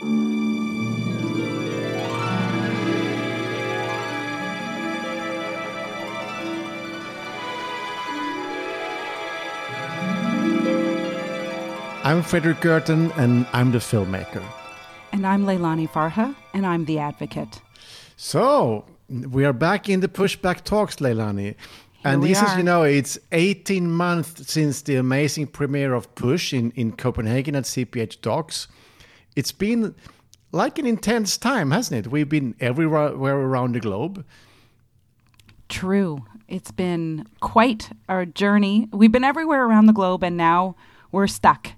[0.00, 0.12] I'm
[12.22, 14.40] Fredrik Gertten, and I'm the filmmaker.
[15.10, 17.60] And I'm Leilani Farha, and I'm the advocate.
[18.16, 21.56] So, we are back in the pushback talks, Leilani.
[22.04, 26.54] And we this is, you know, it's 18 months since the amazing premiere of Push
[26.54, 28.68] in, in Copenhagen at CPH:DOX.
[29.38, 29.94] It's been
[30.50, 32.10] like an intense time, hasn't it?
[32.10, 34.24] We've been everywhere around the globe.
[35.68, 36.24] True.
[36.48, 38.88] It's been quite our journey.
[38.92, 40.74] We've been everywhere around the globe, and now
[41.12, 41.68] we're stuck.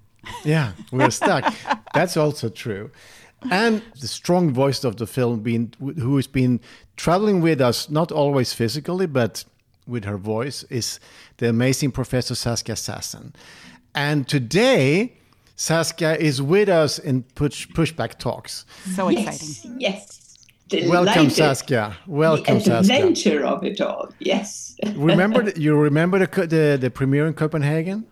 [0.43, 1.55] Yeah, we're stuck.
[1.95, 2.91] That's also true.
[3.51, 6.61] And the strong voice of the film, being who has been
[6.97, 9.45] traveling with us, not always physically, but
[9.87, 10.99] with her voice, is
[11.37, 13.35] the amazing Professor Saskia Sassen.
[13.95, 15.20] And today,
[15.61, 18.65] Saskia is with us in push, Pushback Talks.
[18.97, 19.79] So exciting.
[19.79, 20.39] Yes.
[20.73, 21.33] Welcome, Delighted.
[21.33, 21.97] Saskia.
[22.07, 22.97] Welcome, the Saskia.
[22.97, 24.09] adventure of it all.
[24.21, 24.75] Yes.
[24.97, 28.07] Remember, the, you remember the, the the premiere in Copenhagen?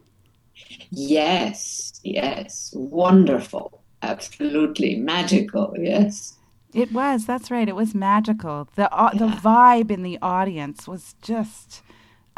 [0.91, 1.99] yes.
[2.05, 2.71] Yes.
[2.77, 3.81] Wonderful.
[4.03, 5.75] Absolutely magical.
[5.79, 6.37] Yes.
[6.75, 7.25] It was.
[7.25, 7.67] That's right.
[7.67, 8.69] It was magical.
[8.75, 11.81] The uh, the vibe in the audience was just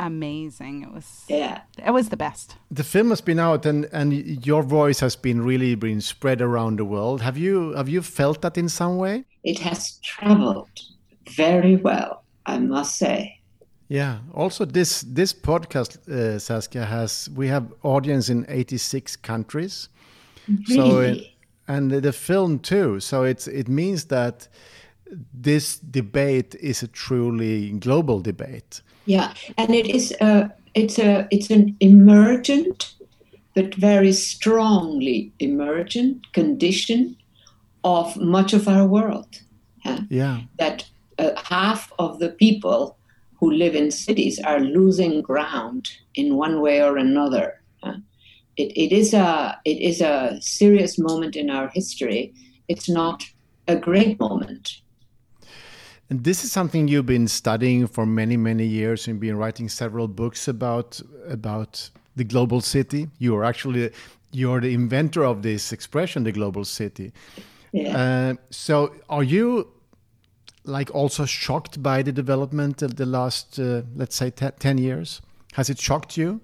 [0.06, 0.82] amazing.
[0.82, 1.24] It was.
[1.28, 1.60] Yeah.
[1.86, 2.56] It was the best.
[2.70, 4.12] The film has been out, and, and
[4.46, 7.20] your voice has been really been spread around the world.
[7.22, 9.24] Have you have you felt that in some way?
[9.44, 10.68] It has traveled
[11.36, 13.40] very well, I must say.
[13.88, 14.18] Yeah.
[14.34, 19.88] Also, this this podcast, uh, Saskia, has we have audience in eighty six countries.
[20.66, 21.36] So, uh, Really?
[21.68, 23.00] and the film too.
[23.00, 24.48] So it's it means that
[25.32, 28.82] this debate is a truly global debate.
[29.06, 32.94] Yeah, and it is a it's a it's an emergent,
[33.54, 37.16] but very strongly emergent condition
[37.82, 39.40] of much of our world.
[39.84, 40.00] huh?
[40.08, 40.42] Yeah.
[40.58, 40.88] That
[41.18, 42.98] uh, half of the people
[43.38, 47.62] who live in cities are losing ground in one way or another.
[47.82, 47.96] huh?
[48.56, 52.34] It, it is a it is a serious moment in our history.
[52.68, 53.24] It's not
[53.66, 54.82] a great moment.
[56.10, 60.08] And this is something you've been studying for many, many years and been writing several
[60.08, 63.08] books about about the global city.
[63.18, 63.92] You are actually
[64.32, 67.12] you're the inventor of this expression, the global city.
[67.72, 67.96] Yeah.
[67.96, 69.68] Uh, so, are you
[70.64, 75.22] like also shocked by the development of the last, uh, let's say, te- ten years?
[75.54, 76.40] Has it shocked you?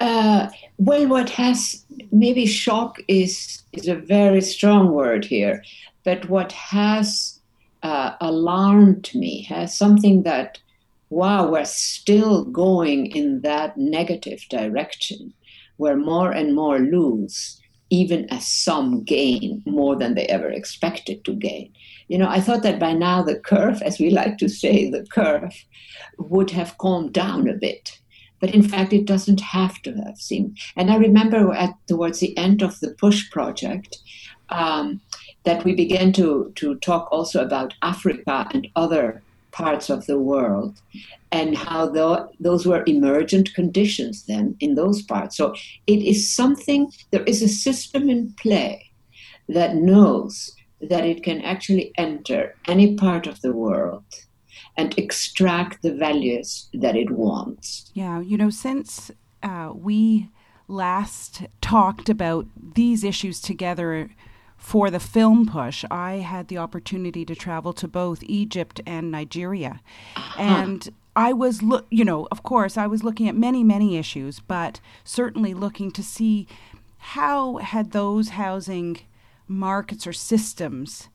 [0.00, 0.48] Uh,
[0.78, 5.62] well, what has maybe shock is is a very strong word here,
[6.02, 7.38] but what has
[7.82, 10.58] uh, alarmed me has something that,
[11.10, 15.32] wow, we're still going in that negative direction,
[15.76, 17.60] where more and more lose,
[17.90, 21.72] even as some gain more than they ever expected to gain.
[22.08, 25.06] You know, I thought that by now the curve, as we like to say, the
[25.06, 25.54] curve,
[26.18, 27.98] would have calmed down a bit
[28.42, 32.36] but in fact it doesn't have to have seemed and i remember at towards the
[32.36, 33.98] end of the push project
[34.48, 35.00] um,
[35.44, 40.80] that we began to to talk also about africa and other parts of the world
[41.30, 45.54] and how tho- those were emergent conditions then in those parts so
[45.86, 48.90] it is something there is a system in play
[49.48, 54.04] that knows that it can actually enter any part of the world
[54.76, 57.90] and extract the values that it wants.
[57.94, 59.10] Yeah, you know, since
[59.42, 60.28] uh, we
[60.68, 64.10] last talked about these issues together
[64.62, 69.80] for the film push, I had the opportunity to travel to both Egypt and Nigeria.
[70.38, 74.38] And I was, look, you know, of course, I was looking at many, many issues,
[74.38, 76.46] but certainly looking to see
[76.96, 79.00] how had those housing
[79.48, 81.08] markets or systems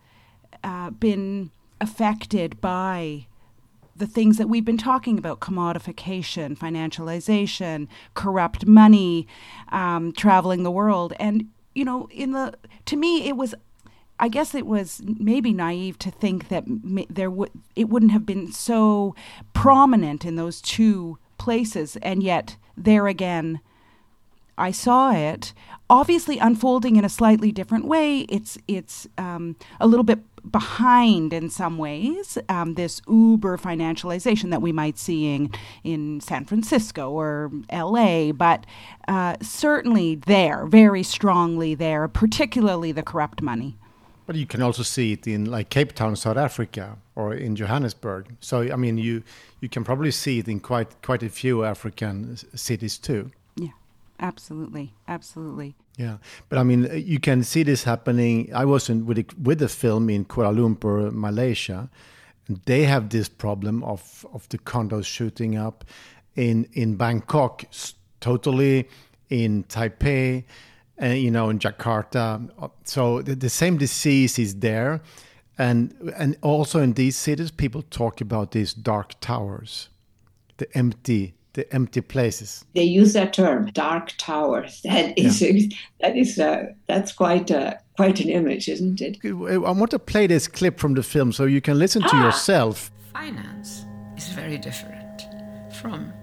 [0.61, 3.27] uh, been affected by
[3.95, 9.25] the things that we've been talking about commodification, financialization, corrupt money,
[9.69, 11.13] um, traveling the world.
[11.17, 11.47] And,
[11.77, 12.53] you know, in the,
[12.85, 13.53] to me, it was,
[14.19, 16.63] I guess it was maybe naive to think that
[17.07, 19.13] there would, it wouldn't have been so
[19.53, 21.95] prominent in those two places.
[21.97, 23.59] And yet, there again,
[24.57, 25.53] I saw it
[25.87, 28.21] obviously unfolding in a slightly different way.
[28.21, 30.19] It's it's um, a little bit
[30.49, 32.37] behind in some ways.
[32.49, 35.51] Um, this uber financialization that we might see in,
[35.83, 38.65] in San Francisco or L.A., but
[39.07, 43.77] uh, certainly there, very strongly there, particularly the corrupt money.
[44.25, 48.35] But you can also see it in like Cape Town, South Africa, or in Johannesburg.
[48.41, 49.23] So I mean, you
[49.61, 53.31] you can probably see it in quite quite a few African cities too.
[53.55, 53.69] Yeah,
[54.19, 55.75] absolutely, absolutely.
[55.97, 56.17] Yeah,
[56.47, 58.51] but I mean, you can see this happening.
[58.53, 61.89] I was in, with the, with the film in Kuala Lumpur, Malaysia,
[62.65, 65.83] they have this problem of of the condos shooting up
[66.35, 67.65] in in Bangkok,
[68.19, 68.87] totally
[69.29, 70.43] in Taipei,
[70.97, 72.47] and uh, you know in Jakarta.
[72.83, 75.01] So the, the same disease is there,
[75.57, 79.89] and and also in these cities, people talk about these dark towers,
[80.57, 82.63] the empty the empty places.
[82.75, 84.79] They use that term, dark towers.
[84.83, 85.75] That is yeah.
[86.01, 89.17] that is uh, that's quite a, uh, quite an image, isn't it?
[89.25, 92.09] I want to play this clip from the film so you can listen ah.
[92.09, 92.91] to yourself.
[93.11, 95.23] Finance is very different
[95.81, 96.13] from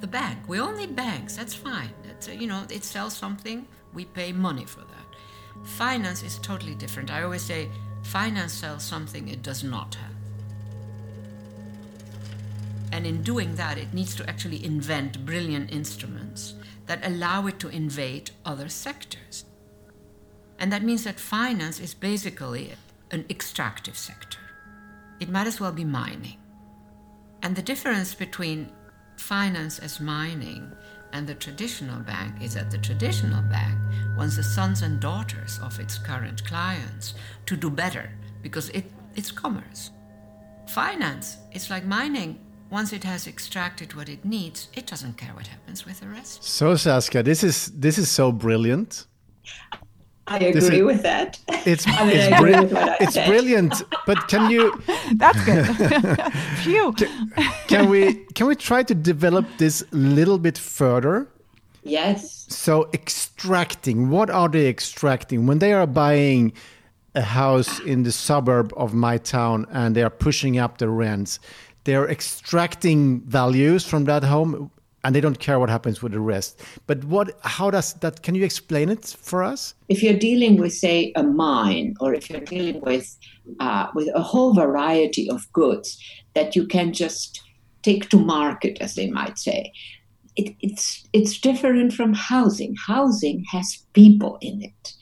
[0.00, 0.38] the bank.
[0.48, 1.36] We all need banks.
[1.36, 1.94] That's fine.
[2.04, 3.66] That's, uh, you know, it sells something.
[3.94, 5.66] We pay money for that.
[5.66, 7.12] Finance is totally different.
[7.12, 7.70] I always say
[8.02, 10.13] finance sells something it does not have.
[12.94, 16.54] And in doing that, it needs to actually invent brilliant instruments
[16.86, 19.46] that allow it to invade other sectors.
[20.60, 22.72] And that means that finance is basically
[23.10, 24.38] an extractive sector.
[25.18, 26.36] It might as well be mining.
[27.42, 28.70] And the difference between
[29.16, 30.70] finance as mining
[31.12, 33.76] and the traditional bank is that the traditional bank
[34.16, 37.14] wants the sons and daughters of its current clients
[37.46, 38.84] to do better because it,
[39.16, 39.90] it's commerce.
[40.68, 42.38] Finance, it's like mining
[42.70, 46.42] once it has extracted what it needs, it doesn't care what happens with the rest.
[46.44, 49.06] So Saskia, this is this is so brilliant.
[50.26, 51.38] I agree is, with that.
[51.66, 54.80] It's I mean, it's, bri- it's brilliant, but can you?
[55.14, 55.66] That's good.
[56.62, 56.92] Phew.
[56.92, 57.32] Can,
[57.68, 61.28] can we can we try to develop this a little bit further?
[61.82, 62.46] Yes.
[62.48, 66.54] So extracting, what are they extracting when they are buying
[67.14, 71.38] a house in the suburb of my town and they are pushing up the rents?
[71.84, 74.70] They're extracting values from that home
[75.04, 76.62] and they don't care what happens with the rest.
[76.86, 79.74] But what how does that can you explain it for us?
[79.88, 83.16] If you're dealing with say a mine or if you're dealing with
[83.60, 85.98] uh, with a whole variety of goods
[86.34, 87.42] that you can just
[87.82, 89.72] take to market as they might say
[90.36, 92.74] it, it's it's different from housing.
[92.86, 94.94] Housing has people in it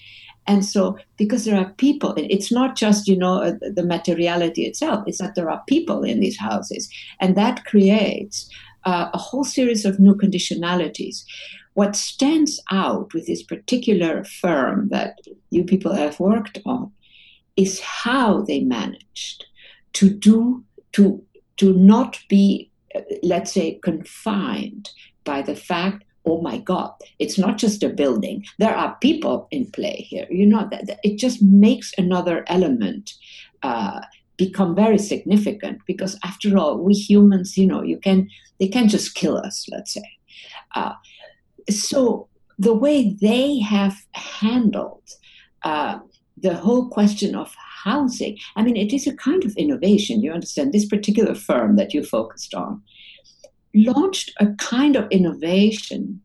[0.47, 5.05] and so, because there are people, it's not just, you know, uh, the materiality itself,
[5.07, 6.89] it's that there are people in these houses.
[7.21, 8.51] And that creates
[8.85, 11.25] uh, a whole series of new conditionalities.
[11.75, 15.19] What stands out with this particular firm that
[15.51, 16.91] you people have worked on
[17.57, 19.45] is how they managed
[19.95, 21.23] to do, to,
[21.59, 24.91] to not be, uh, let's say, confined
[25.25, 28.45] by the fact oh my god it's not just a building.
[28.59, 33.13] There are people in play here you know that it just makes another element
[33.63, 34.01] uh,
[34.37, 38.29] become very significant because after all we humans you know you can
[38.59, 40.11] they can just kill us let's say.
[40.75, 40.95] Uh,
[41.71, 42.29] so
[42.59, 45.03] the way they have handled
[45.65, 45.99] uh,
[46.37, 47.55] the whole question of
[47.85, 51.93] housing i mean it is a kind of innovation you understand this particular firm that
[51.93, 52.81] you focused on
[53.75, 56.21] launched a kind of innovation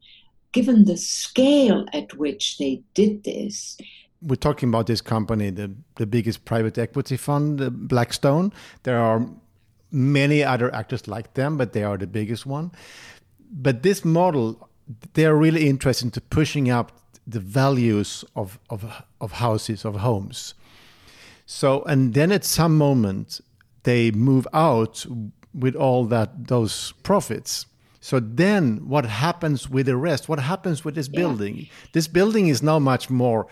[0.52, 3.78] given the scale at which they did this.
[4.22, 8.52] We're talking about this company, the, the biggest private equity fund, Blackstone.
[8.84, 9.28] There are
[9.92, 12.72] many other actors like them, but they are the biggest one.
[13.52, 14.70] But this model,
[15.14, 16.92] they are really interested to pushing up
[17.28, 20.54] the values of, of, of houses, of homes.
[21.46, 23.42] So, and then at some moment,
[23.84, 25.06] they move out
[25.58, 27.66] with all that those profits.
[28.00, 30.30] So then what happens with the rest?
[30.30, 31.58] What happens with this building?
[31.58, 31.66] Yeah.
[31.92, 33.48] This building is now much more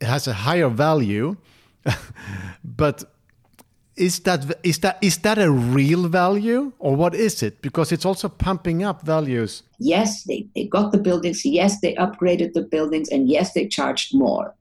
[0.00, 1.36] it has a higher value.
[2.64, 3.04] but
[3.96, 7.62] is that is that is that a real value or what is it?
[7.62, 9.62] Because it's also pumping up values.
[9.78, 14.14] Yes, they, they got the buildings, yes, they upgraded the buildings, and yes, they charged
[14.14, 14.54] more.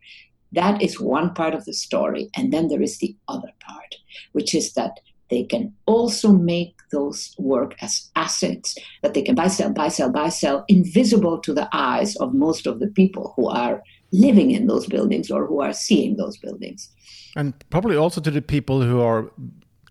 [0.52, 2.30] That is one part of the story.
[2.36, 3.96] And then there is the other part,
[4.32, 9.48] which is that they can also make those work as assets that they can buy,
[9.48, 13.48] sell, buy, sell, buy, sell, invisible to the eyes of most of the people who
[13.50, 16.90] are living in those buildings or who are seeing those buildings.
[17.36, 19.32] And probably also to the people who are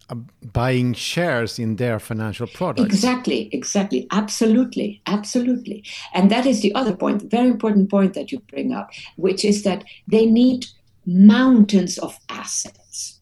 [0.09, 0.15] uh,
[0.53, 2.87] buying shares in their financial products.
[2.87, 4.07] Exactly, exactly.
[4.11, 5.85] Absolutely, absolutely.
[6.15, 9.63] And that is the other point, very important point that you bring up, which is
[9.65, 10.67] that they need
[11.07, 13.21] mountains of assets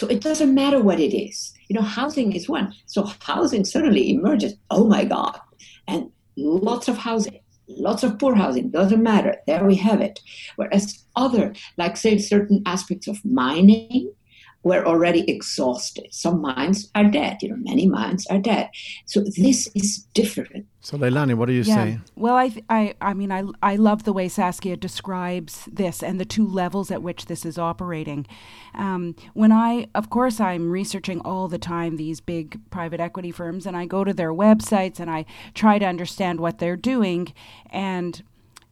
[0.00, 1.52] so it doesn't matter what it is.
[1.68, 2.72] You know, housing is one.
[2.86, 4.54] So housing suddenly emerges.
[4.70, 5.38] Oh my God.
[5.86, 9.36] And lots of housing, lots of poor housing, doesn't matter.
[9.46, 10.18] There we have it.
[10.56, 14.10] Whereas other, like say certain aspects of mining,
[14.62, 16.08] were already exhausted.
[16.10, 18.68] Some minds are dead, you know, many minds are dead.
[19.06, 20.66] So this is different.
[20.82, 21.74] So Leilani, what do you yeah.
[21.74, 21.98] say?
[22.16, 26.24] Well, I, I, I mean, I, I love the way Saskia describes this and the
[26.24, 28.26] two levels at which this is operating.
[28.74, 33.66] Um, when I, of course, I'm researching all the time these big private equity firms,
[33.66, 37.32] and I go to their websites and I try to understand what they're doing,
[37.70, 38.22] and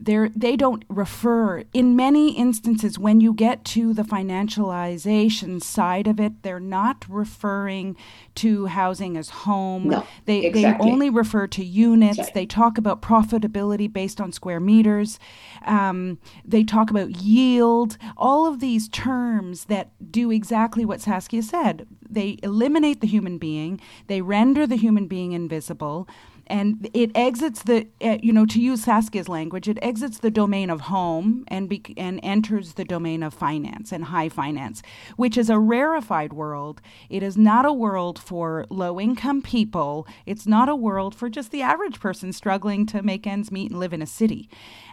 [0.00, 6.20] they're, they don't refer, in many instances, when you get to the financialization side of
[6.20, 7.96] it, they're not referring
[8.36, 9.88] to housing as home.
[9.88, 10.86] No, they, exactly.
[10.86, 12.30] they only refer to units.
[12.30, 15.18] They talk about profitability based on square meters.
[15.66, 17.98] Um, they talk about yield.
[18.16, 21.86] All of these terms that do exactly what Saskia said.
[22.08, 26.08] They eliminate the human being, they render the human being invisible
[26.48, 30.70] and it exits the uh, you know to use Saskia's language it exits the domain
[30.70, 34.82] of home and be- and enters the domain of finance and high finance
[35.16, 36.80] which is a rarefied world.
[37.08, 40.06] It is not a world for low income people.
[40.26, 43.80] It's not a world for just the average person struggling to make ends meet and
[43.80, 44.48] live in a city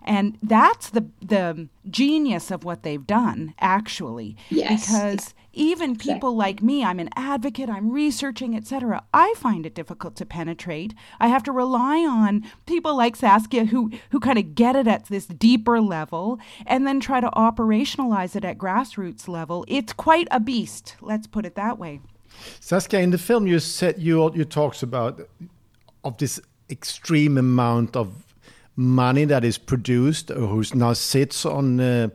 [0.06, 4.38] and that's the the genius of what they've done actually.
[4.50, 4.86] Yes.
[4.86, 10.16] because even people like me i'm an advocate i'm researching etc i find it difficult
[10.16, 10.94] to penetrate.
[11.20, 15.06] I have to rely on people like saskia who who kind of get it at
[15.06, 19.66] this deeper level and then try to operationalize it at grassroots level.
[19.68, 22.02] It's quite a beast let's put it that way.
[22.60, 25.22] Saskia in the film you said you you talks about
[26.04, 28.25] of this extreme amount of
[28.76, 32.10] money that is produced or who now sits on uh,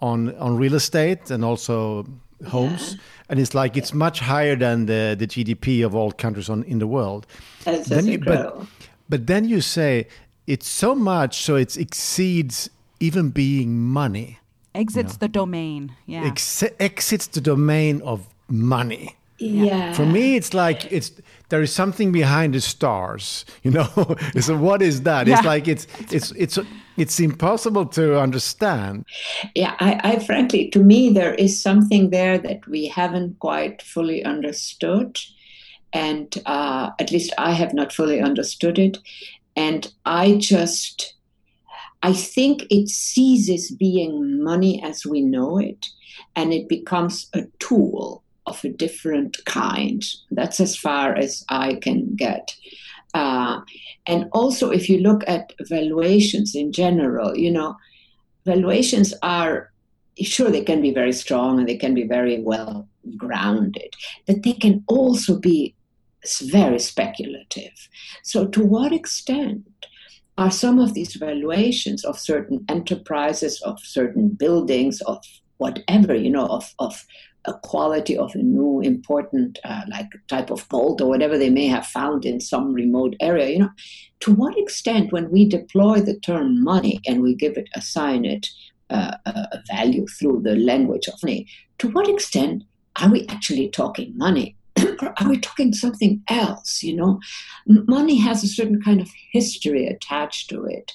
[0.00, 2.06] on on real estate and also
[2.46, 3.00] homes, yeah.
[3.28, 6.78] and it's like it's much higher than the, the GDP of all countries on in
[6.78, 7.26] the world.
[7.64, 8.66] That's then you, but,
[9.08, 10.06] but then you say
[10.46, 12.70] it's so much so it exceeds
[13.00, 14.38] even being money.
[14.74, 15.18] Exits you know?
[15.20, 15.96] the domain.
[16.06, 16.24] Yeah.
[16.24, 19.16] Ex- exits the domain of money.
[19.38, 19.92] Yeah.
[19.92, 21.10] For me, it's like it's
[21.48, 23.44] there is something behind the stars.
[23.62, 25.26] You know, so what is that?
[25.26, 25.36] Yeah.
[25.36, 26.58] It's like it's it's it's
[26.96, 29.04] it's impossible to understand.
[29.54, 34.24] Yeah, I, I frankly, to me, there is something there that we haven't quite fully
[34.24, 35.18] understood,
[35.92, 38.98] and uh, at least I have not fully understood it,
[39.56, 41.12] and I just.
[42.02, 45.86] I think it ceases being money as we know it,
[46.36, 50.04] and it becomes a tool of a different kind.
[50.30, 52.54] That's as far as I can get.
[53.14, 53.60] Uh,
[54.06, 57.76] and also, if you look at valuations in general, you know,
[58.44, 59.72] valuations are
[60.20, 63.94] sure they can be very strong and they can be very well grounded,
[64.26, 65.74] but they can also be
[66.42, 67.88] very speculative.
[68.22, 69.66] So, to what extent
[70.36, 75.22] are some of these valuations of certain enterprises, of certain buildings, of
[75.58, 77.04] whatever, you know, of, of
[77.46, 81.66] a quality of a new important uh, like type of gold or whatever they may
[81.66, 83.70] have found in some remote area you know.
[84.20, 88.48] To what extent when we deploy the term money and we give it assign it
[88.90, 91.46] uh, a value through the language of money
[91.78, 92.64] to what extent
[93.00, 94.56] are we actually talking money?
[95.02, 97.20] Or are we talking something else you know?
[97.66, 100.92] Money has a certain kind of history attached to it.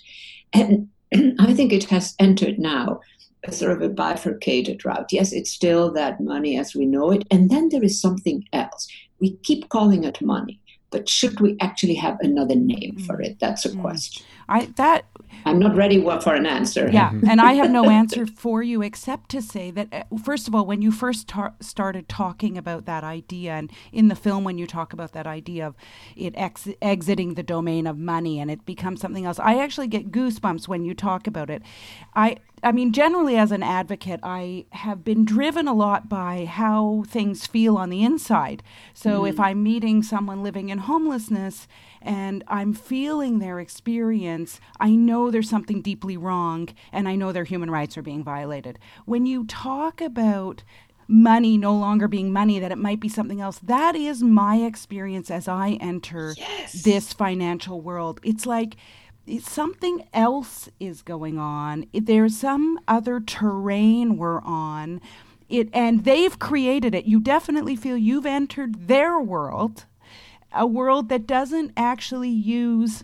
[0.53, 0.89] And
[1.39, 2.99] i think it has entered now
[3.45, 5.11] a sort of a bifurcated route.
[5.11, 7.23] Yes, it's still that money as we know it.
[7.31, 8.87] And then there is something else.
[9.19, 10.59] We keep calling it money,
[10.91, 13.27] but should we actually have another name for mm.
[13.27, 13.39] it?
[13.39, 13.81] That's a mm.
[13.81, 14.25] question.
[14.49, 15.05] I that
[15.45, 16.89] I'm not ready for an answer.
[16.91, 20.55] Yeah, and I have no answer for you except to say that uh, first of
[20.55, 24.57] all, when you first ta- started talking about that idea, and in the film when
[24.57, 25.75] you talk about that idea of
[26.15, 30.11] it ex- exiting the domain of money and it becomes something else, I actually get
[30.11, 31.61] goosebumps when you talk about it.
[32.15, 37.05] I I mean, generally, as an advocate, I have been driven a lot by how
[37.07, 38.63] things feel on the inside.
[38.93, 39.29] So, mm.
[39.29, 41.67] if I'm meeting someone living in homelessness
[42.01, 47.43] and I'm feeling their experience, I know there's something deeply wrong and I know their
[47.43, 48.79] human rights are being violated.
[49.05, 50.63] When you talk about
[51.07, 53.59] money no longer being money, that it might be something else.
[53.59, 56.83] That is my experience as I enter yes.
[56.83, 58.19] this financial world.
[58.23, 58.75] It's like
[59.41, 61.85] something else is going on.
[61.93, 65.01] There's some other terrain we're on.
[65.49, 67.05] It, and they've created it.
[67.05, 69.85] You definitely feel you've entered their world
[70.51, 73.03] a world that doesn't actually use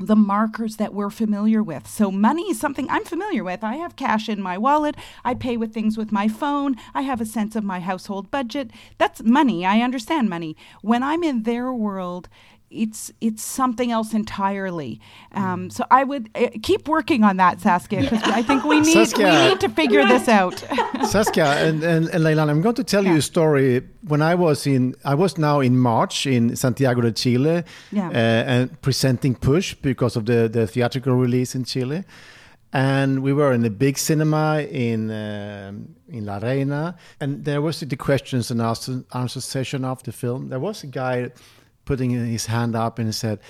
[0.00, 1.86] the markers that we're familiar with.
[1.86, 3.62] So, money is something I'm familiar with.
[3.62, 4.96] I have cash in my wallet.
[5.24, 6.76] I pay with things with my phone.
[6.94, 8.70] I have a sense of my household budget.
[8.98, 9.64] That's money.
[9.64, 10.56] I understand money.
[10.82, 12.28] When I'm in their world,
[12.74, 15.00] it's it's something else entirely.
[15.32, 18.92] Um, so I would uh, keep working on that, Saskia, because I think we need
[18.92, 19.26] Saskia.
[19.30, 20.58] we need to figure this out.
[21.08, 23.82] Saskia and, and, and Leilani, I'm going to tell you a story.
[24.08, 27.62] When I was in, I was now in March in Santiago de Chile,
[27.92, 28.08] Yeah.
[28.08, 32.04] uh, and presenting Push because of the, the theatrical release in Chile.
[32.72, 37.78] And we were in a big cinema in um in La Reina, and there was
[37.80, 40.48] the questions and answers answer session of the film.
[40.48, 41.30] There was a guy
[41.84, 43.40] putting his hand up and he said,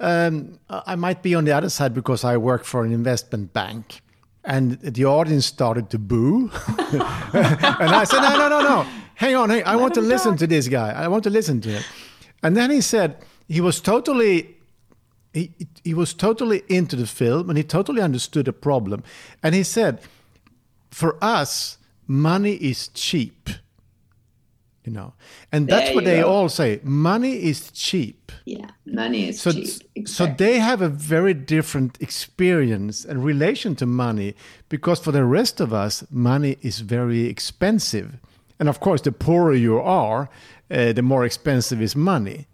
[0.00, 4.00] um, "I might be on the other side because I work for an investment bank."
[4.44, 6.50] And the audience started to boo.
[6.92, 8.86] and I said, no, no, no, no.
[9.14, 9.48] Hang on.
[9.48, 10.90] Hang, I want to him listen to this guy.
[10.90, 11.82] I want to listen to him.
[12.42, 13.16] And then he said
[13.48, 14.54] he was totally
[15.32, 15.50] he,
[15.82, 19.02] he was totally into the film and he totally understood the problem.
[19.42, 20.00] And he said,
[20.90, 23.50] for us, money is cheap.
[24.86, 25.14] You know,
[25.50, 26.28] and that's There what they go.
[26.30, 26.80] all say.
[26.84, 28.30] Money is cheap.
[28.44, 30.06] Yeah, money is So, cheap.
[30.08, 34.34] so they have a very different experience and relation to money
[34.68, 38.18] because for the rest of us, money is very expensive.
[38.58, 40.28] And of course, the poorer you are,
[40.70, 42.46] uh, the more expensive is money.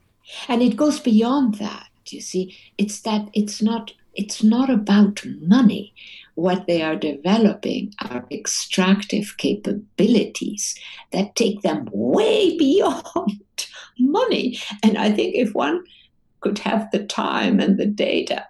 [0.48, 5.94] and it goes beyond that you see it's that it's not it's not about money.
[6.34, 10.74] What they are developing are extractive capabilities
[11.12, 13.42] that take them way beyond
[13.98, 14.58] money.
[14.82, 15.84] And i think if one
[16.40, 18.46] could have the time and the data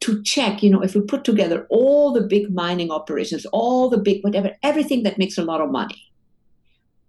[0.00, 3.98] to check you know if we put together all the big mining operations all the
[3.98, 6.09] big whatever everything that makes a lot of money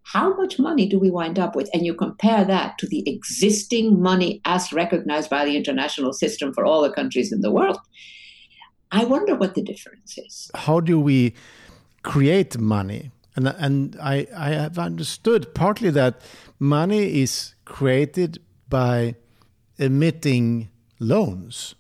[0.04, 1.70] how much money do we wind up with?
[1.74, 6.66] And you compare that to the existing money as recognized by the international system for
[6.66, 7.78] all the countries in the world.
[8.92, 10.52] I wonder what the difference is.
[10.54, 11.34] How do we
[12.04, 13.12] create money?
[13.36, 16.22] And, and I, I have understood partly that
[16.60, 19.16] money is created by
[19.78, 21.76] emitting loans.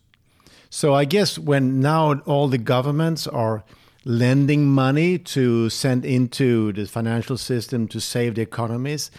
[0.69, 3.65] So I guess when now all the governments are
[4.03, 9.11] lending money to send into the financial system to save the economies,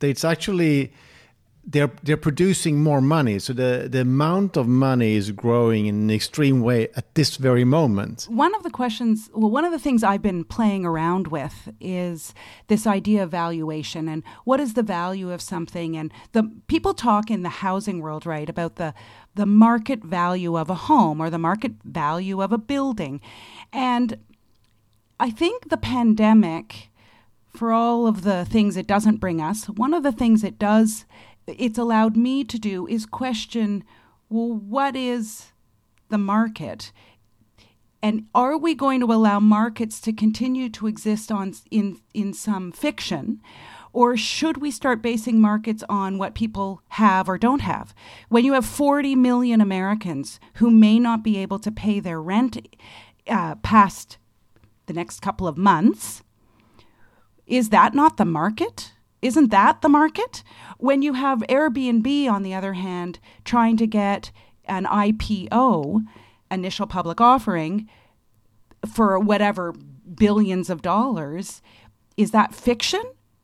[0.00, 0.92] it's actually
[1.70, 3.38] they're they're producing more money.
[3.38, 7.64] So the, the amount of money is growing in an extreme way at this very
[7.64, 8.26] moment.
[8.30, 12.32] one of the questions, well, one of the things I've been playing around with is
[12.68, 15.96] this idea of valuation and what is the value of something.
[15.96, 18.94] And the people talk in the housing world, right, about the
[19.34, 23.20] the market value of a home or the market value of a building,
[23.72, 24.16] and
[25.20, 26.90] I think the pandemic,
[27.48, 31.04] for all of the things it doesn't bring us, one of the things it does,
[31.46, 33.82] it's allowed me to do is question,
[34.28, 35.52] well, what is
[36.08, 36.92] the market?
[38.00, 42.70] And are we going to allow markets to continue to exist on in in some
[42.70, 43.40] fiction?
[43.92, 47.94] Or should we start basing markets on what people have or don't have?
[48.28, 52.68] When you have 40 million Americans who may not be able to pay their rent
[53.26, 54.18] uh, past
[54.88, 56.24] the next couple of months,
[57.46, 58.92] is that not the market?
[59.22, 60.42] Isn't that the market?
[60.78, 64.32] When you have Airbnb, on the other hand, trying to get
[64.64, 66.04] an IPO,
[66.50, 67.88] initial public offering,
[68.92, 69.72] for whatever
[70.14, 71.62] billions of dollars,
[72.16, 73.02] is that fiction?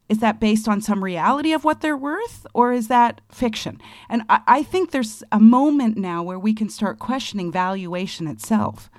[0.08, 3.80] Is that based on some reality of what they're worth, or is that fiction?
[4.08, 8.90] And I, I think there's a moment now where we can start questioning valuation itself.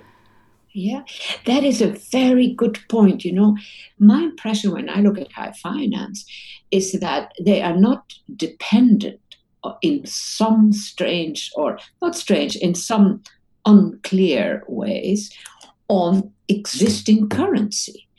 [0.77, 1.03] Yeah,
[1.45, 3.23] that is a very good point.
[3.23, 3.55] You know,
[3.97, 6.25] my impression when I look at high finance
[6.69, 9.21] is that they are not dependent
[9.63, 13.23] uh, in some strange or not strange, in some
[13.65, 15.31] unclear ways
[15.87, 18.09] on existing currency.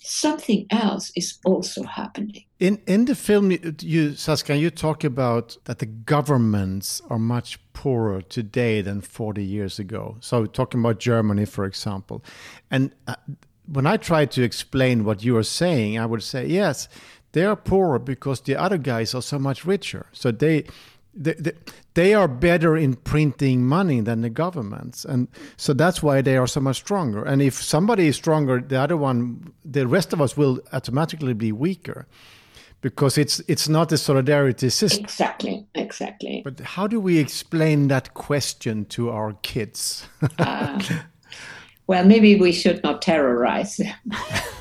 [0.00, 2.45] Something else is also happening.
[2.58, 3.50] In in the film,
[3.82, 9.78] you, Saskia, you talk about that the governments are much poorer today than 40 years
[9.78, 10.16] ago.
[10.20, 12.24] So talking about Germany, for example,
[12.70, 13.16] and uh,
[13.66, 16.88] when I try to explain what you are saying, I would say yes,
[17.32, 20.06] they are poorer because the other guys are so much richer.
[20.12, 20.30] So.
[20.30, 20.64] They,
[21.18, 21.52] they,
[21.94, 26.46] they are better in printing money than the governments and so that's why they are
[26.46, 30.36] so much stronger and if somebody is stronger the other one the rest of us
[30.36, 32.06] will automatically be weaker
[32.80, 35.04] because it's it's not a solidarity system.
[35.04, 36.42] Exactly, exactly.
[36.44, 40.08] But how do we explain that question to our kids?
[40.38, 40.80] Uh,
[41.86, 43.94] well, maybe we should not terrorize them.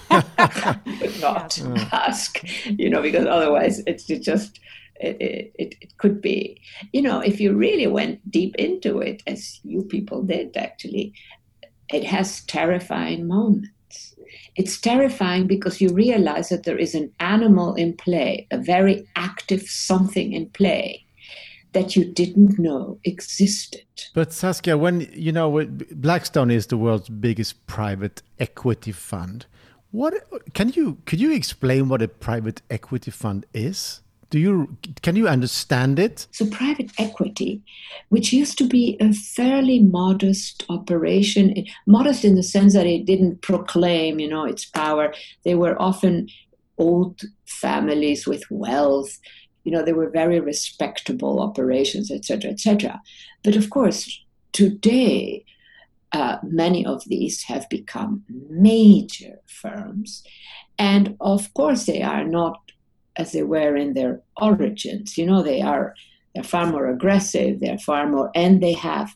[0.10, 1.60] But not
[1.92, 4.60] ask, you know, because otherwise it's just
[5.00, 6.62] it, it, it could be,
[6.94, 11.14] you know, if you really went deep into it, as you people did actually,
[11.90, 13.70] it has terrifying moments.
[14.56, 19.64] It's terrifying because you realize that there is an animal in play, a very active
[19.64, 21.06] something in play
[21.74, 23.84] that you didn't know existed.
[24.14, 29.46] But Saskia, when you know Blackstone is the world's biggest private equity fund,
[29.92, 30.14] what
[30.54, 34.02] can you could you explain what a private equity fund is?
[34.36, 36.28] Do you can you understand it?
[36.32, 37.62] So private equity,
[38.10, 43.42] which used to be a fairly modest operation, modest in the sense that it didn't
[43.42, 45.14] proclaim, you know, its power.
[45.46, 46.28] They were often
[46.78, 49.18] old families with wealth.
[49.64, 53.02] You know, they were very respectable operations, etc., etc.
[53.42, 54.22] But of course,
[54.52, 55.46] today
[56.12, 60.24] uh, many of these have become major firms.
[60.78, 62.60] And of course, they are not
[63.18, 65.18] as they were in their origins.
[65.18, 65.94] You know, they are
[66.34, 67.60] they're far more aggressive.
[67.60, 69.16] They're far more, and they have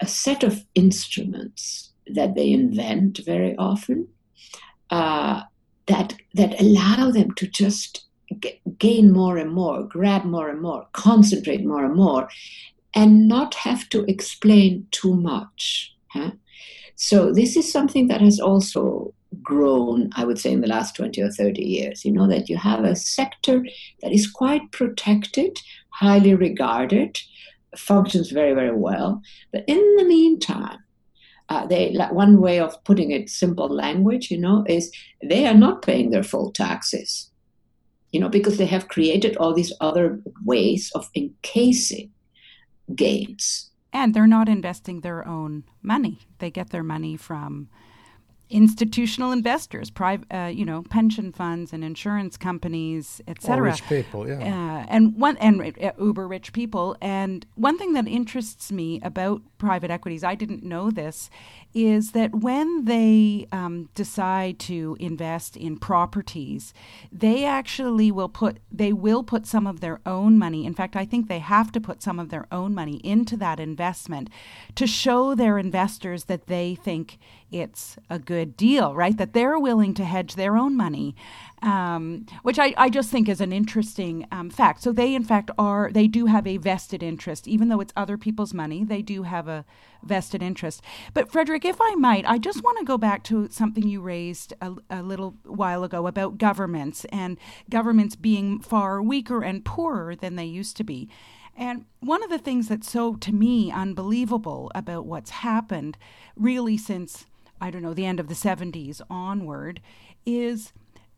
[0.00, 4.08] a set of instruments that they invent very often
[4.90, 5.42] uh,
[5.86, 8.06] that that allow them to just
[8.40, 12.28] g- gain more and more, grab more and more, concentrate more and more,
[12.94, 15.94] and not have to explain too much.
[16.08, 16.32] Huh?
[16.94, 19.12] So this is something that has also
[19.42, 22.04] grown, I would say, in the last 20 or 30 years.
[22.04, 23.64] You know, that you have a sector
[24.02, 27.20] that is quite protected, highly regarded,
[27.76, 29.22] functions very, very well.
[29.52, 30.78] But in the meantime,
[31.48, 34.90] uh, they one way of putting it simple language you know is
[35.22, 37.30] they are not paying their full taxes
[38.10, 42.10] you know because they have created all these other ways of encasing
[42.96, 46.18] gains and they're not investing their own money.
[46.38, 47.70] They get their money from
[48.48, 53.70] institutional investors, private, uh, you know, pension funds and insurance companies, etc.
[53.70, 54.38] Rich people, yeah.
[54.38, 56.96] Uh, and one and uh, uber rich people.
[57.00, 61.28] And one thing that interests me about private equities, I didn't know this,
[61.74, 66.72] is that when they um, decide to invest in properties,
[67.10, 70.64] they actually will put they will put some of their own money.
[70.64, 73.58] In fact, I think they have to put some of their own money into that
[73.58, 74.30] investment
[74.76, 77.18] to show their investors that they think
[77.50, 79.16] it's a good deal, right?
[79.16, 81.14] That they're willing to hedge their own money,
[81.62, 84.82] um, which I, I just think is an interesting um, fact.
[84.82, 88.18] So they, in fact, are they do have a vested interest, even though it's other
[88.18, 88.84] people's money.
[88.84, 89.64] They do have a
[90.02, 90.82] vested interest.
[91.14, 94.52] But Fredrik, if I might, I just want to go back to something you raised
[94.60, 97.38] a, a little while ago about governments and
[97.70, 101.08] governments being far weaker and poorer than they used to be.
[101.56, 105.96] And one of the things that's so, to me, unbelievable about what's happened
[106.36, 107.24] really since
[107.60, 109.80] I don't know, the end of the 70s onward,
[110.24, 110.72] is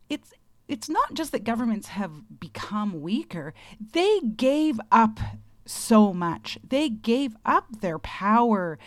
[0.09, 0.33] it's
[0.69, 3.55] it's not just that governments have become weaker,
[3.93, 5.19] they gave up
[5.65, 6.59] so much.
[6.67, 8.79] They gave up their power.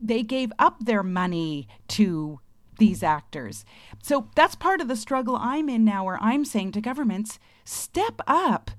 [0.00, 2.40] They gave up their money to
[2.78, 3.64] these actors.
[4.02, 8.20] So that's part of the struggle I'm in now, where I'm saying to governments, step
[8.26, 8.70] up,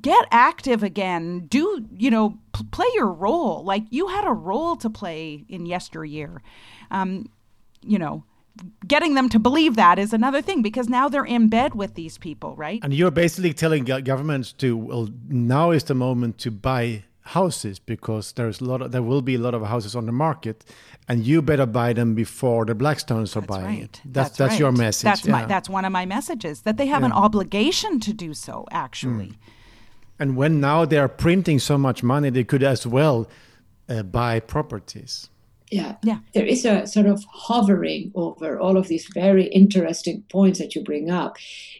[0.00, 3.62] get active again, do, you know, p- play your role.
[3.64, 6.42] Like you had a role to play in yesteryear.
[6.90, 7.26] Um,
[7.86, 8.24] you know,
[8.86, 12.18] getting them to believe that is another thing because now they're in bed with these
[12.18, 12.80] people, right?
[12.82, 18.32] And you're basically telling governments to well, now is the moment to buy houses because
[18.32, 20.64] there's a lot of, there will be a lot of houses on the market
[21.08, 23.82] and you better buy them before the blackstones are that's buying right.
[23.82, 24.60] it that's that's, that's right.
[24.60, 25.32] your message that's yeah.
[25.32, 27.06] my that's one of my messages that they have yeah.
[27.06, 29.36] an obligation to do so actually mm.
[30.20, 33.28] and when now they are printing so much money they could as well
[33.88, 35.28] uh, buy properties
[35.70, 35.96] yeah.
[36.02, 36.18] yeah.
[36.34, 40.82] There is a sort of hovering over all of these very interesting points that you
[40.82, 41.36] bring up,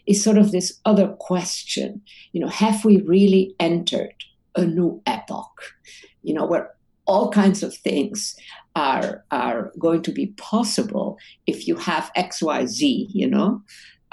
[0.07, 2.03] is sort of this other question.
[2.33, 4.15] You know, have we really entered
[4.55, 5.75] a new epoch?
[6.23, 6.75] You know, where
[7.07, 8.37] all kinds of things
[8.75, 13.63] are are going to be possible if you have X, Y, Z, you know,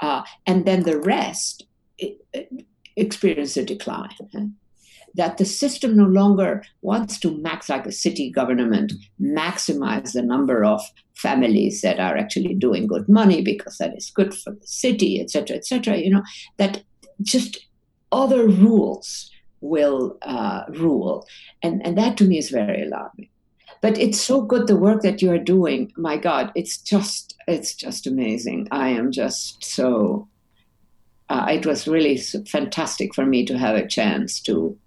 [0.00, 1.66] uh, and then the rest
[2.96, 4.54] experience a decline
[5.14, 10.64] that the system no longer wants to max like a city government maximize the number
[10.64, 10.80] of
[11.14, 15.56] families that are actually doing good money because that is good for the city etc
[15.56, 16.22] etc you know
[16.56, 16.82] that
[17.22, 17.66] just
[18.12, 19.30] other rules
[19.64, 21.26] will uh, rule.
[21.62, 23.30] And and that to me is very alarming.
[23.80, 25.92] But it's so good the work that you are doing.
[25.96, 28.68] My god it's just it's just amazing.
[28.70, 30.28] I am just so
[31.30, 34.78] uh, it was really fantastic for me to have a chance to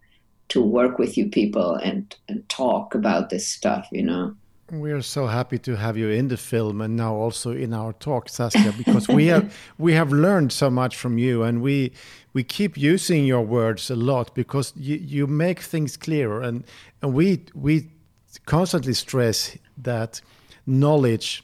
[0.50, 4.36] to work with you people and and talk about this stuff you know?
[4.70, 7.94] We are so happy to have you in the film and now also in our
[7.94, 11.94] talk Saskia because we have we have learned so much from you and we
[12.34, 16.66] we keep using your words a lot because you, you make things clearer and
[17.02, 17.90] and we we
[18.46, 20.22] constantly stress that
[20.66, 21.44] knowledge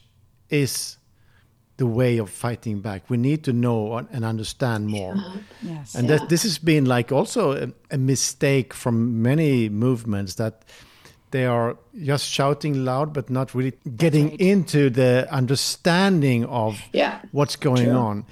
[0.50, 0.98] is
[1.76, 3.10] the way of fighting back.
[3.10, 5.16] We need to know and understand more.
[5.60, 5.94] Yes.
[5.94, 10.64] And that this has been like also a, a mistake from many movements that
[11.32, 14.40] they are just shouting loud but not really getting right.
[14.40, 17.96] into the understanding of Yeah, what's going true.
[17.96, 18.24] on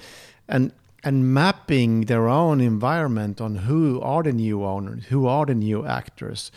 [0.47, 0.71] and
[1.03, 5.85] and mapping their own environment on who are the new owners who are the new
[5.85, 6.49] actors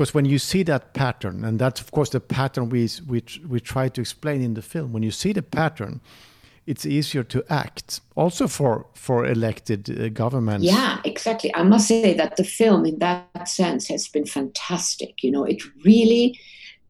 [0.00, 3.60] because when you see that pattern and that's of course the pattern we we, we
[3.60, 6.00] try to explain in the film when you see the pattern
[6.66, 11.54] it's easier to act also for for elected uh, governments Yeah, exactly.
[11.54, 15.22] I must say that the film, in that sense, has been fantastic.
[15.22, 16.38] You know, it really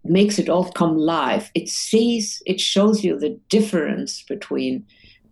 [0.04, 1.50] makes it all come live.
[1.54, 4.84] It sees, it shows you the difference between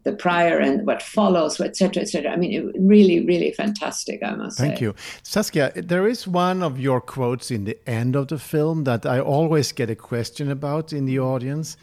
[0.08, 2.30] the prior and what follows, etc., cetera, et cetera.
[2.32, 4.84] I mean, it, really, really fantastic, I must Thank say.
[4.84, 4.94] you.
[5.22, 9.20] Saskia, there is one of your quotes in the end of the film that I
[9.20, 11.76] always get a question about in the audience.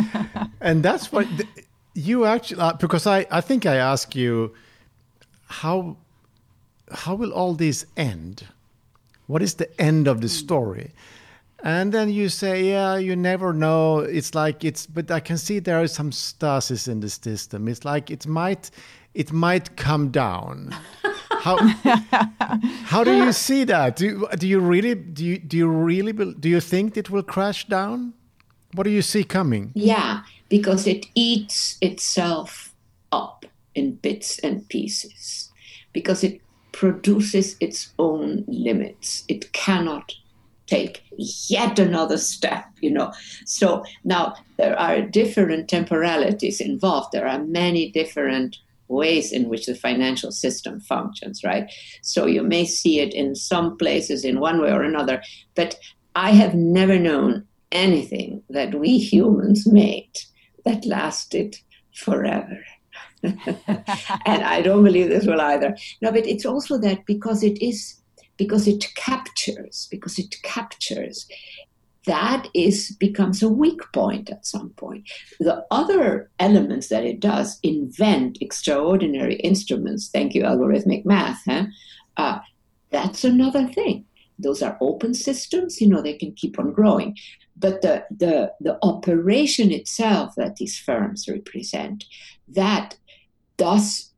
[0.60, 1.48] and that's what th-
[1.94, 4.54] you actually, uh, because I, I think I ask you,
[5.46, 5.96] how,
[6.90, 8.46] how will all this end?
[9.26, 10.90] What is the end of the story?
[11.64, 14.00] And then you say, yeah, you never know.
[14.00, 17.68] It's like it's, but I can see there is some stasis in the system.
[17.68, 18.70] It's like it might,
[19.14, 20.76] it might come down.
[21.30, 21.56] How,
[22.84, 23.96] how do you see that?
[23.96, 27.08] Do you, do you really, do you, do you really, bel- do you think it
[27.08, 28.12] will crash down?
[28.74, 29.72] What do you see coming?
[29.74, 32.74] Yeah, because it eats itself
[33.10, 35.50] up in bits and pieces,
[35.94, 39.24] because it produces its own limits.
[39.28, 40.12] It cannot
[40.66, 43.12] take yet another step, you know.
[43.44, 47.12] So now there are different temporalities involved.
[47.12, 48.56] There are many different
[48.88, 51.70] ways in which the financial system functions, right?
[52.02, 55.22] So you may see it in some places in one way or another,
[55.54, 55.78] but
[56.14, 60.12] I have never known anything that we humans made
[60.64, 61.56] that lasted
[61.94, 62.64] forever.
[63.22, 65.76] and I don't believe this will either.
[66.02, 67.96] No, but it's also that because it is
[68.36, 71.26] because it captures, because it captures,
[72.06, 75.10] that is becomes a weak point at some point.
[75.40, 80.08] The other elements that it does invent extraordinary instruments.
[80.08, 81.42] Thank you, algorithmic math.
[81.46, 81.66] Huh?
[82.16, 82.40] Uh,
[82.90, 84.04] that's another thing.
[84.38, 85.80] Those are open systems.
[85.80, 87.16] You know they can keep on growing,
[87.56, 92.04] but the the the operation itself that these firms represent
[92.48, 92.96] that
[93.56, 94.10] does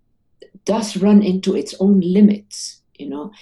[0.65, 3.33] does run into its own limits you know?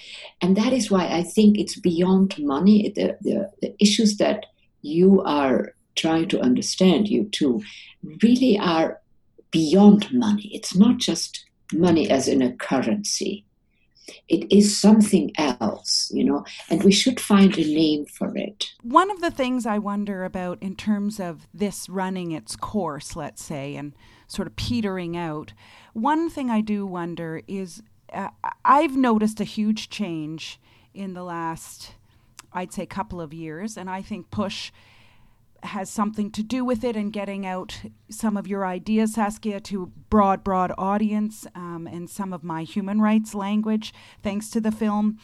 [0.41, 4.45] And that is why i think it's beyond money the, the, the issues that
[4.81, 7.61] you are trying to understand you too
[8.21, 9.01] really are
[9.51, 10.49] beyond money.
[10.53, 13.45] It's not just money as in a currency.
[14.27, 16.45] It is something else you know?
[16.69, 18.73] And we should find a name for it.
[18.83, 23.43] One of the things I wonder about in terms of this running its course, let's
[23.43, 23.93] say, and
[24.27, 25.53] sort of petering out,
[25.93, 27.81] one thing I do wonder is
[28.63, 30.59] I've noticed a huge change
[30.93, 31.93] in the last,
[32.53, 34.71] I'd say, couple of years, and I think push
[35.63, 39.91] has something to do with it and getting out some of your ideas, Saskia, to
[40.09, 45.17] broad, broad audience um, and some of my human rights language, thanks to the film.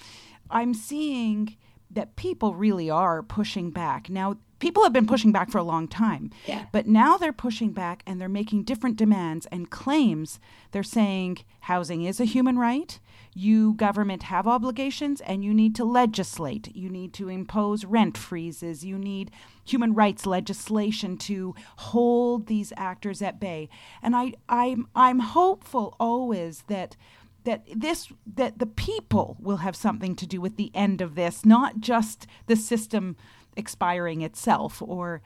[0.49, 1.57] I'm seeing
[1.93, 4.09] that people really are pushing back.
[4.09, 6.65] Now, people have been pushing back for a long time, Yeah.
[6.71, 10.39] but now they're pushing back and they're making different demands and claims.
[10.71, 12.99] They're saying housing is a human right.
[13.33, 16.75] You, government, have obligations and you need to legislate.
[16.75, 18.83] You need to impose rent freezes.
[18.85, 19.31] You need
[19.63, 23.69] human rights legislation to hold these actors at bay.
[24.03, 26.97] And I, I'm, I'm hopeful always that
[27.43, 31.45] that this that the people will have something to do with the end of this
[31.45, 33.15] not just the system
[33.55, 35.21] expiring itself or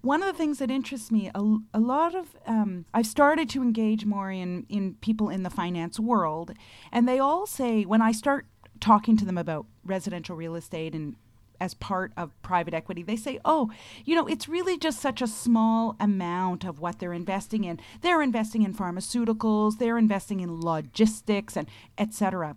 [0.00, 3.62] one of the things that interests me a, a lot of um, i've started to
[3.62, 6.52] engage more in, in people in the finance world
[6.92, 8.46] and they all say when i start
[8.80, 11.16] talking to them about residential real estate and
[11.60, 13.70] as part of private equity they say oh
[14.04, 17.78] you know it's really just such a small amount of what they're investing in.
[18.00, 22.56] They're investing in pharmaceuticals they're investing in logistics and etc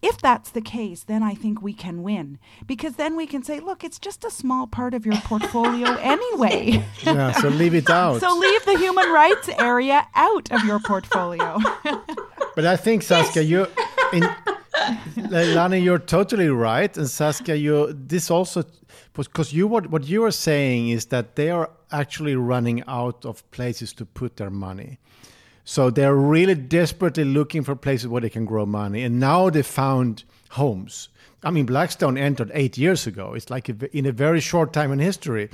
[0.00, 3.58] if that's the case then i think we can win because then we can say
[3.58, 8.20] look it's just a small part of your portfolio anyway Yeah, so leave it out.
[8.20, 11.58] so leave the human rights area out of your portfolio.
[12.54, 13.66] But I think Saskia, you,
[14.12, 14.28] in,
[15.30, 18.64] Lani, you're totally right, and Saskia, you this also
[19.12, 23.48] because you what what you are saying is that they are actually running out of
[23.50, 24.98] places to put their money.
[25.64, 29.62] So they're really desperately looking for places where they can grow money, and now they
[29.62, 31.08] found homes.
[31.42, 33.34] I mean, Blackstone entered eight years ago.
[33.34, 35.50] It's like a, in a very short time in history,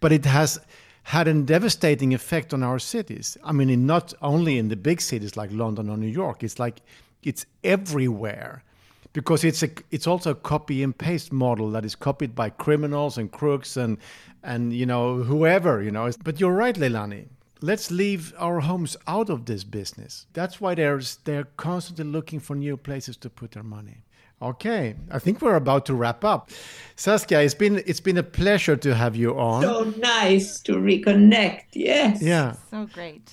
[0.00, 0.58] but it has
[1.04, 3.36] had a devastating effect on our cities.
[3.44, 6.80] I mean, not only in the big cities like London or New York, it's like
[7.22, 8.64] it's everywhere
[9.12, 13.18] because it's a it's also a copy and paste model that is copied by criminals
[13.18, 13.98] and crooks and
[14.42, 17.26] and you know whoever you know but you're right leilani
[17.60, 22.56] let's leave our homes out of this business that's why there's they're constantly looking for
[22.56, 24.02] new places to put their money
[24.40, 26.50] okay i think we're about to wrap up
[26.96, 31.66] saskia it's been it's been a pleasure to have you on So nice to reconnect.
[31.74, 32.20] Yes.
[32.22, 33.30] yeah So great.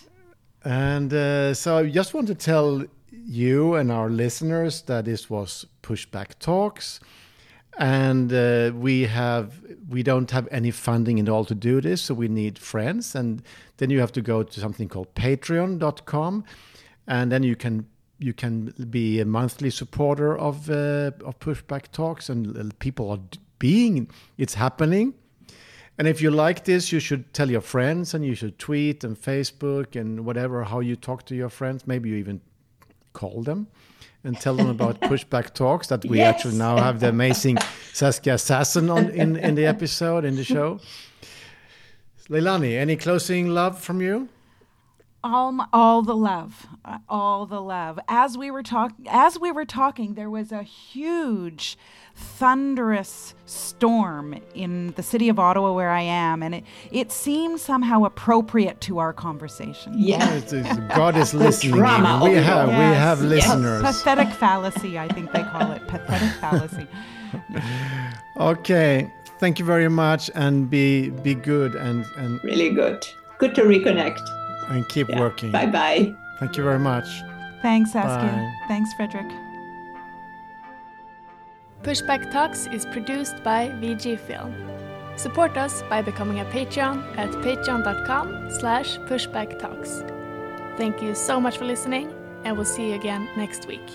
[0.65, 5.65] And uh, so I just want to tell you and our listeners that this was
[5.83, 6.99] Pushback Talks.
[7.77, 12.13] And uh, we have we don't have any funding at all to do this, so
[12.13, 13.15] we need friends.
[13.15, 13.41] And
[13.77, 16.43] then you have to go to something called patreon.com
[17.09, 17.85] and then you can
[18.19, 23.19] you can be a monthly supporter of uh, of Pushback Talks and people are
[23.57, 25.13] being it's happening.
[25.97, 29.17] And if you like this, you should tell your friends and you should tweet and
[29.17, 31.85] Facebook and whatever, how you talk to your friends.
[31.85, 32.39] Maybe you even
[33.13, 33.67] call them
[34.23, 36.35] and tell them about pushback talks that we Yes.
[36.35, 37.57] actually now have the amazing
[37.93, 40.79] Saskia Sassen on in, in the episode, in the show.
[42.29, 44.27] Leilani, any closing love from you?
[45.23, 49.51] All my, all the love uh, all the love as we were talking as we
[49.51, 51.77] were talking there was a huge
[52.15, 58.03] thunderous storm in the city of Ottawa where I am and it it seemed somehow
[58.05, 60.19] appropriate to our conversation Yeah.
[60.21, 61.75] Oh, it's- it's- God is listening.
[61.75, 62.75] drama We have all.
[62.75, 63.29] we Yes, have yes.
[63.29, 63.81] listeners.
[63.81, 66.87] pathetic fallacy I think they call it pathetic fallacy
[68.37, 73.05] Okay, thank you very much, and be be good and and Really good.
[73.37, 74.19] Good to reconnect.
[74.69, 75.19] And keep Yeah.
[75.19, 75.51] working.
[75.51, 76.15] Bye bye.
[76.39, 77.07] Thank you very much.
[77.61, 78.53] thanks Saskia Bye.
[78.69, 79.29] thanks Fredrik
[81.83, 84.53] Pushback Talks is produced by VG Film.
[85.15, 89.91] Support us by becoming a Patreon at patreon.com slash pushbacktalks.
[90.77, 92.13] Thank you so much for listening,
[92.45, 93.87] and we'll see you again next week.